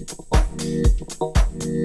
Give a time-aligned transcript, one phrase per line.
[0.00, 0.06] えっ
[1.18, 1.34] と、
[1.66, 1.84] え、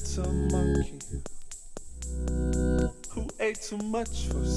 [0.00, 0.98] little monkey
[3.10, 4.53] who ate too much forsaken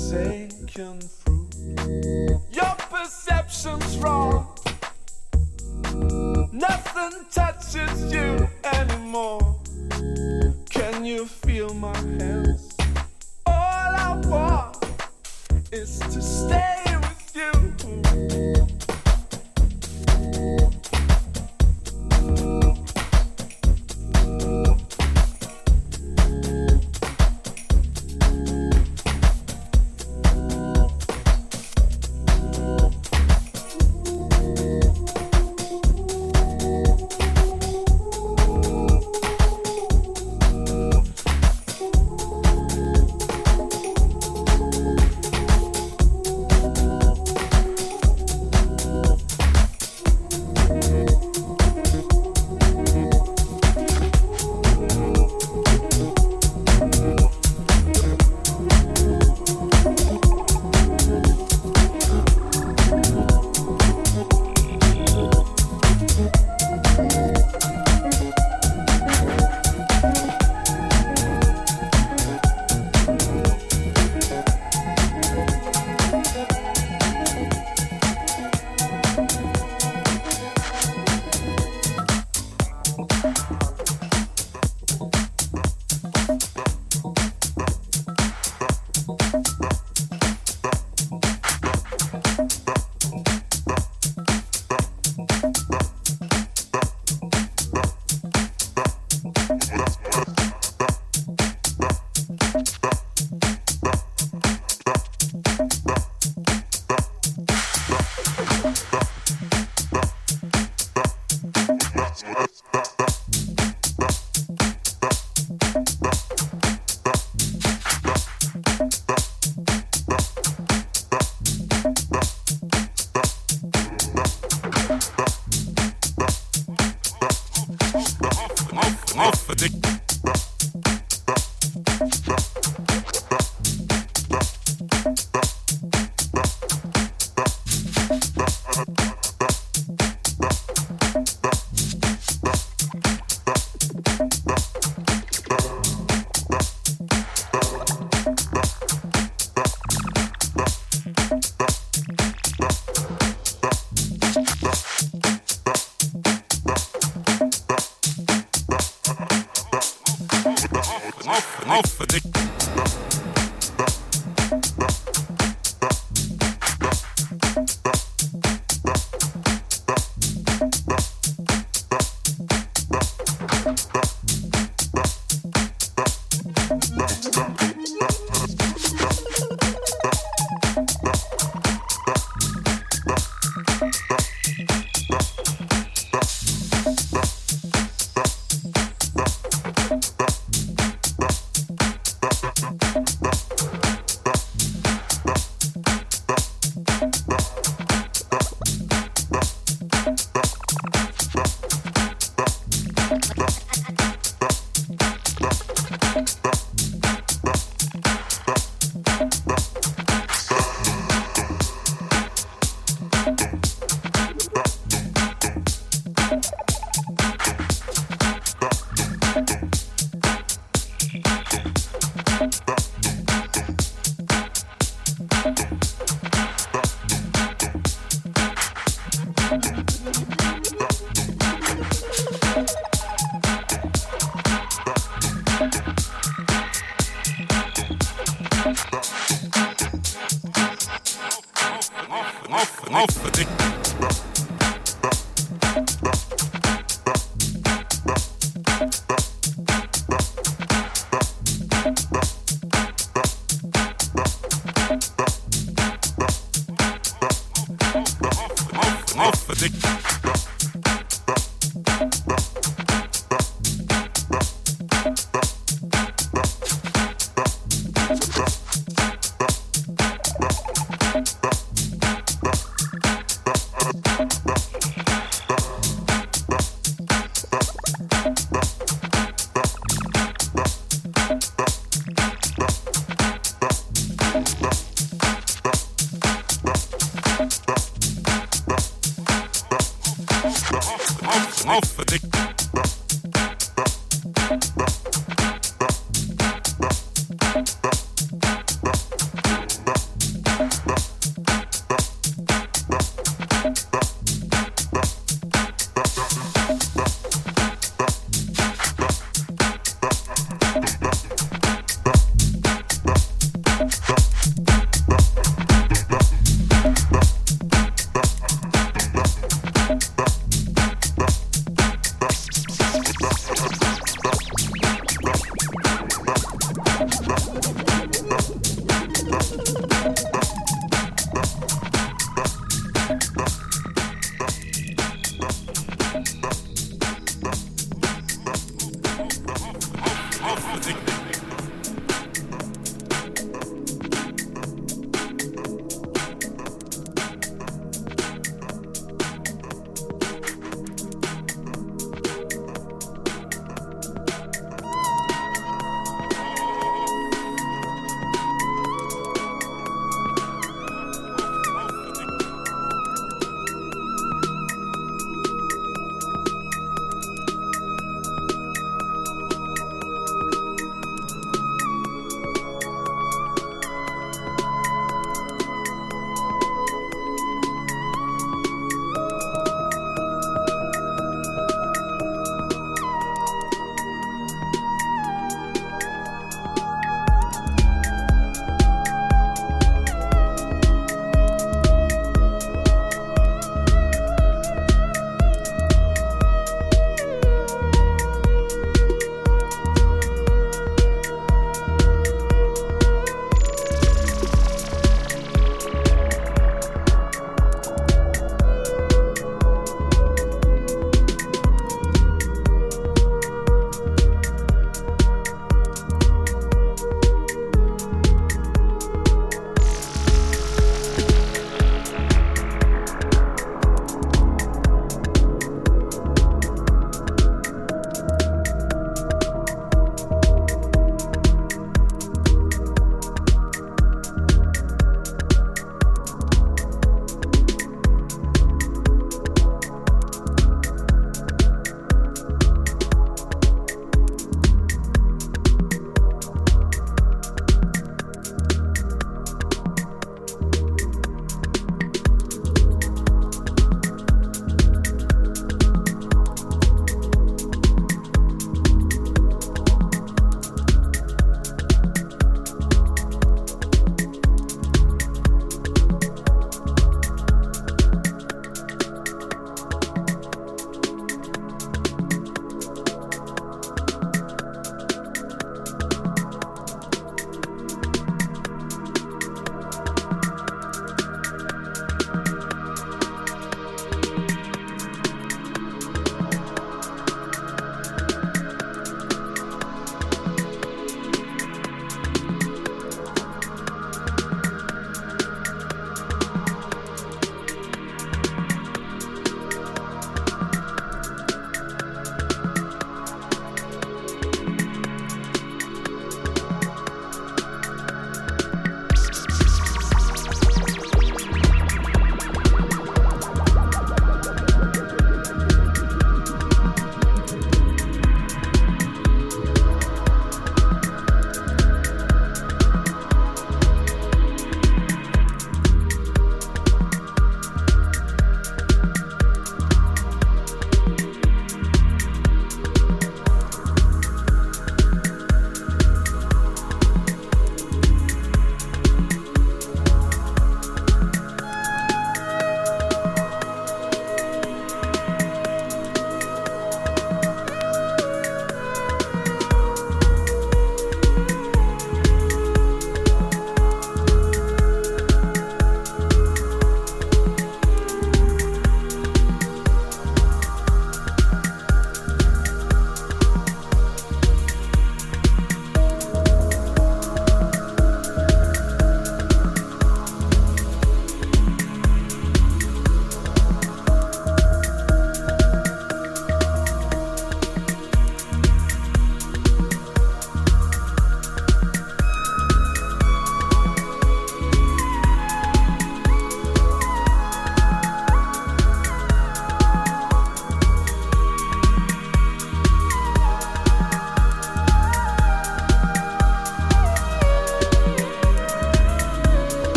[292.10, 292.57] music.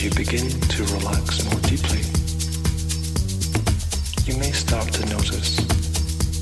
[0.00, 2.00] As you begin to relax more deeply,
[4.24, 5.56] you may start to notice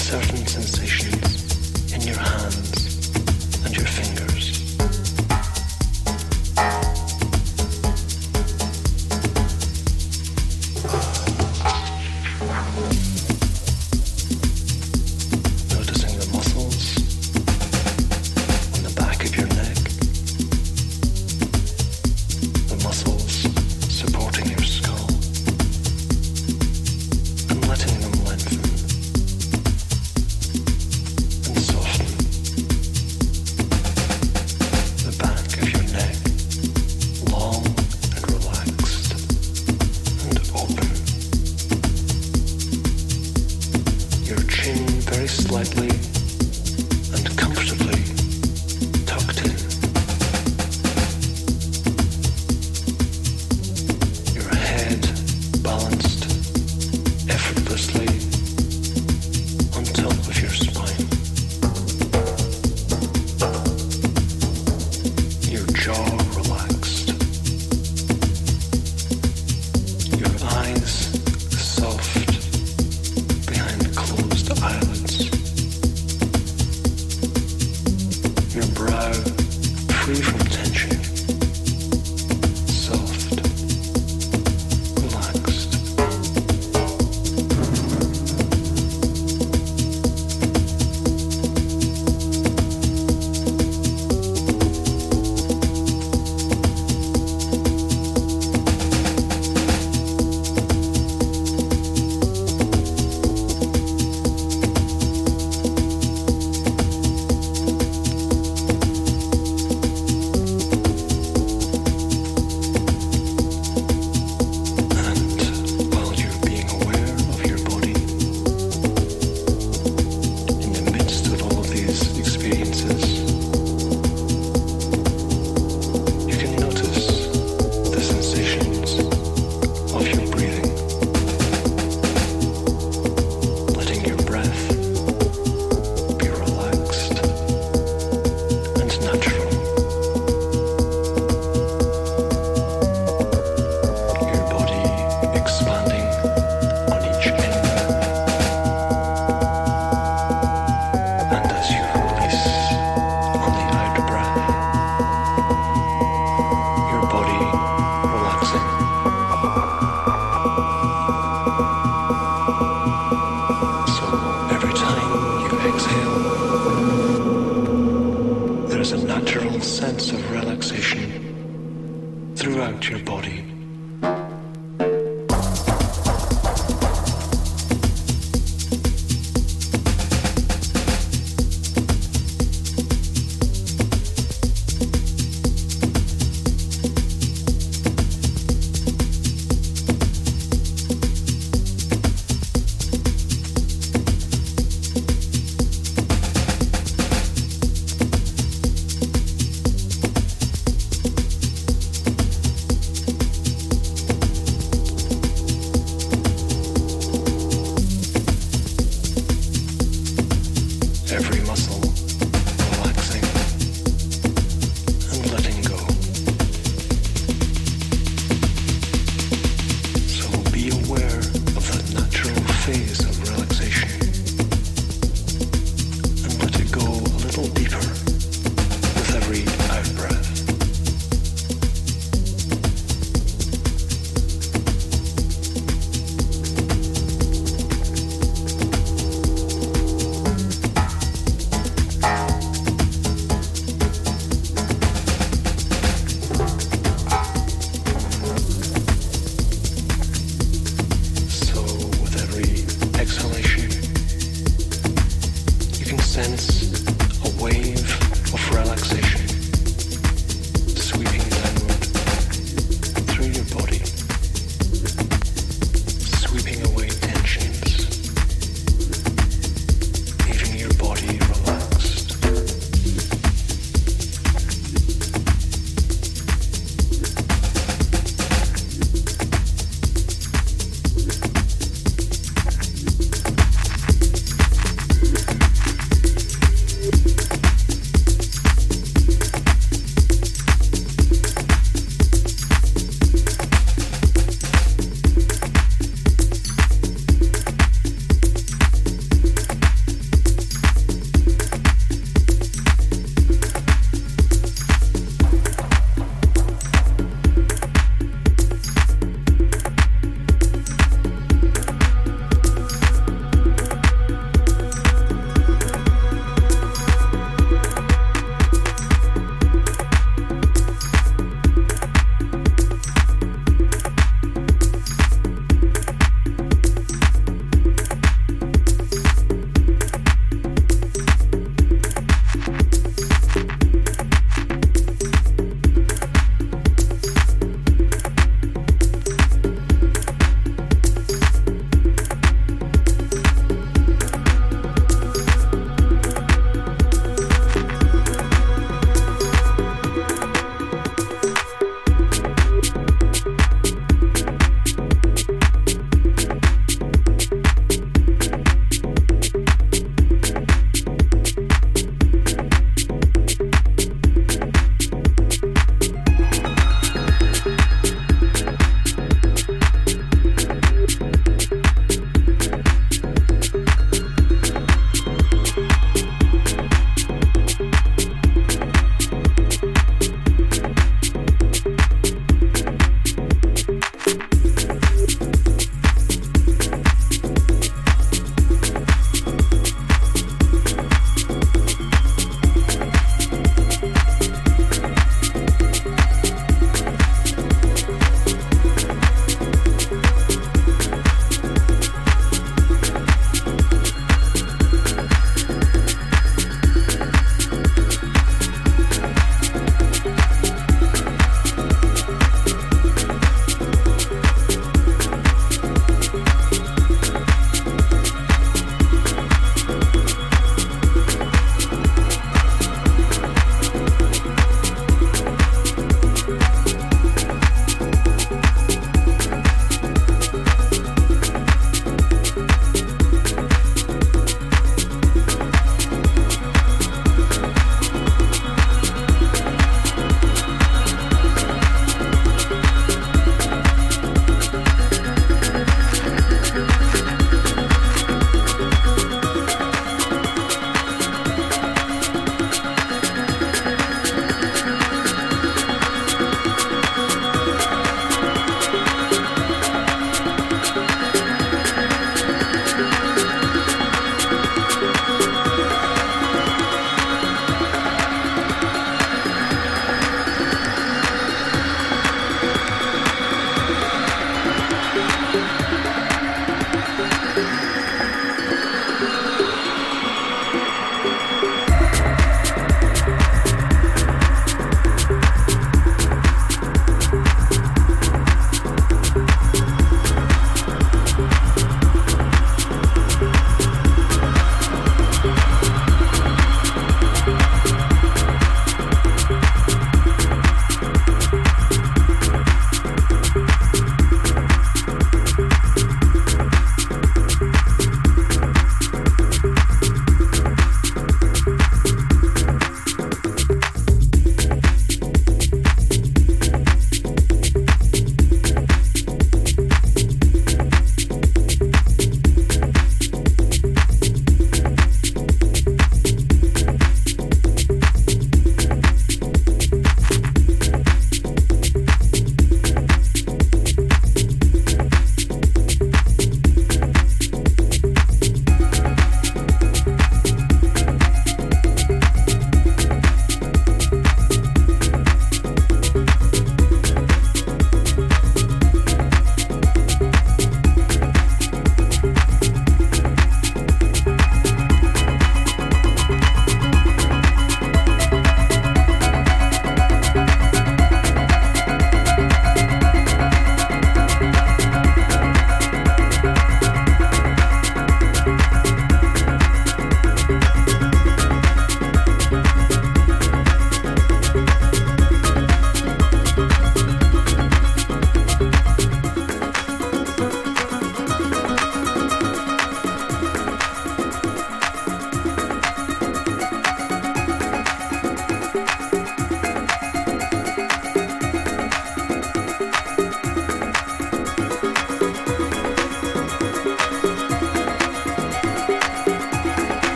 [0.00, 3.14] certain sensations in your hands
[3.66, 4.21] and your fingers.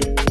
[0.00, 0.23] baby.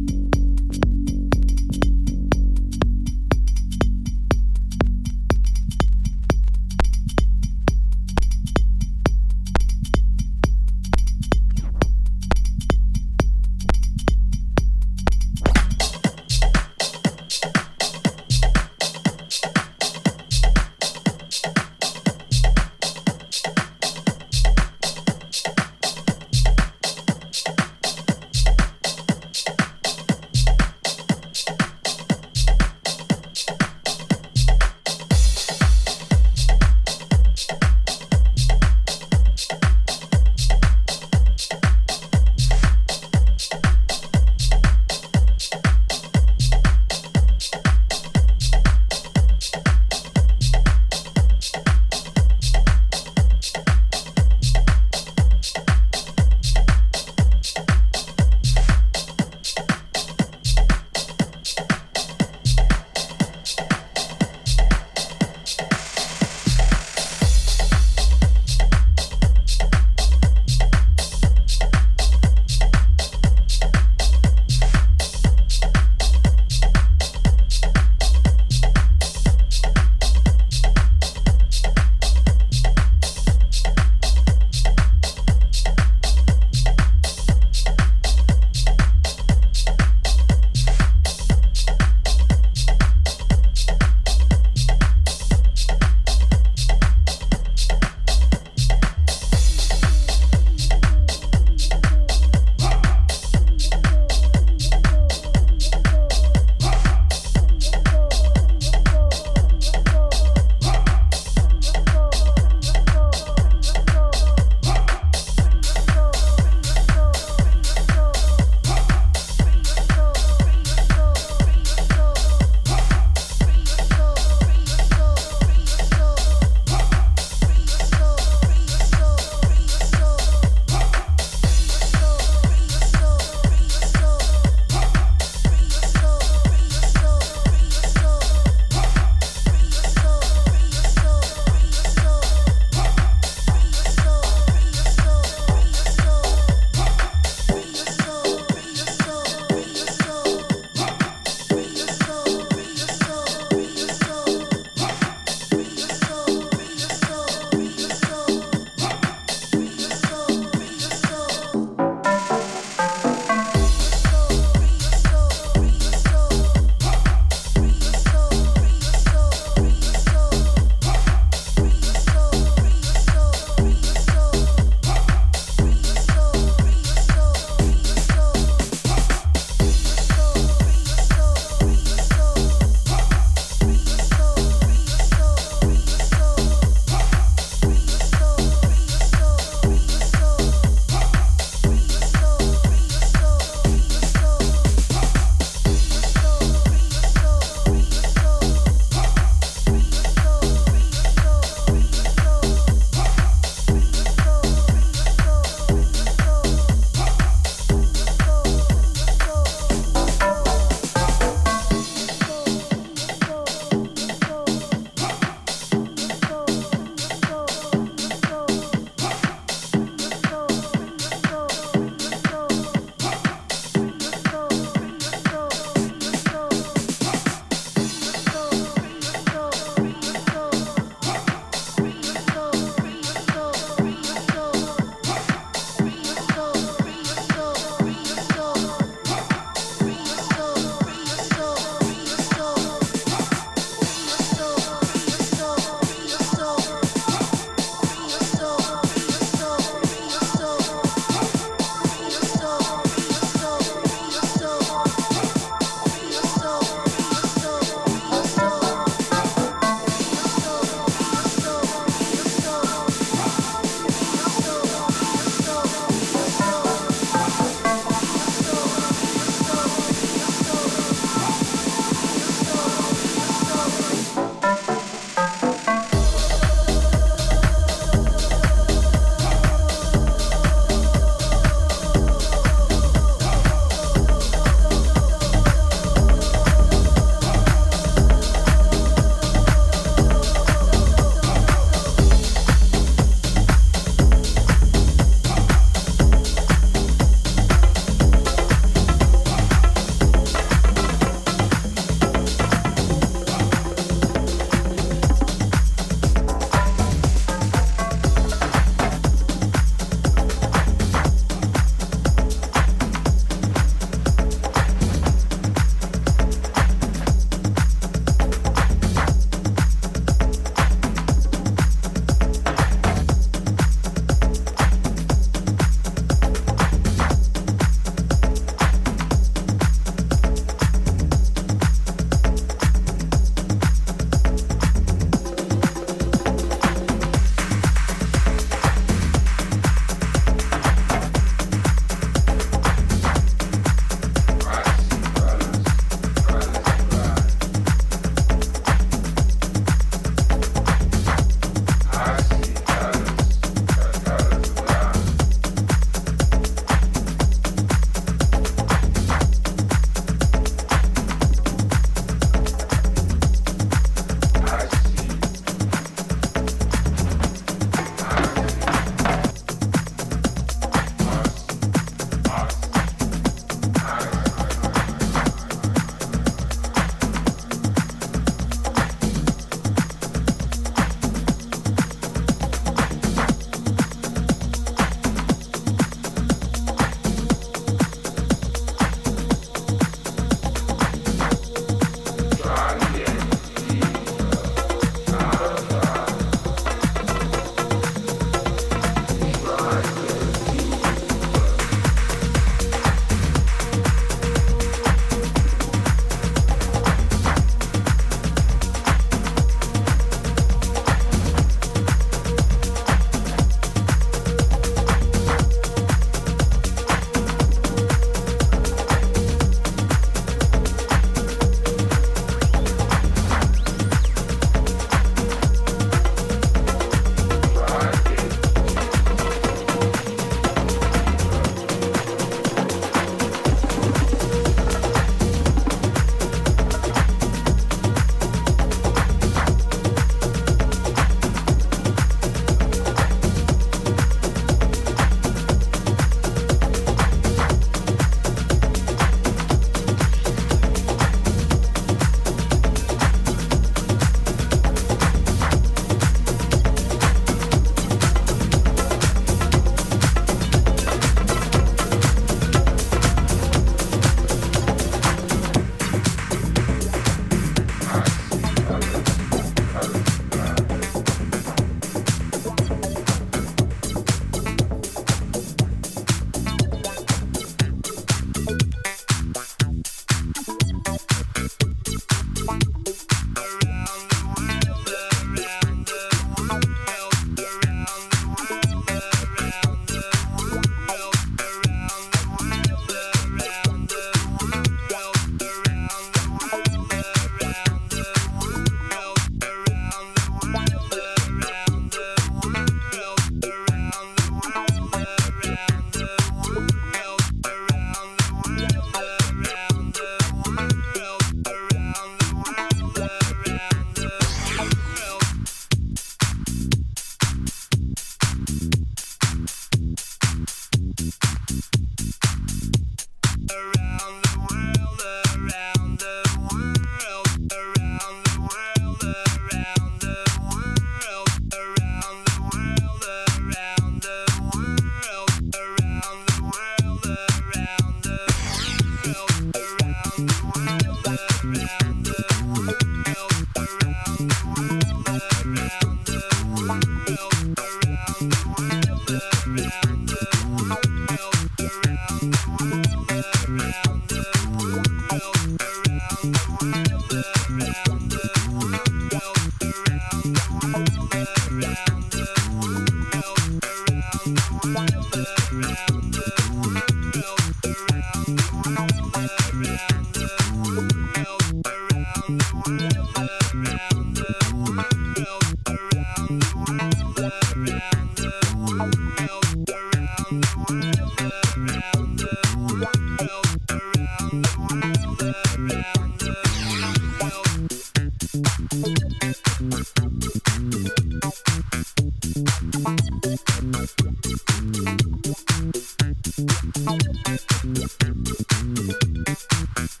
[599.73, 600.00] Thank